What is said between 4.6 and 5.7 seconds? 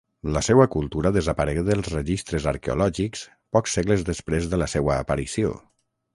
la seua aparició.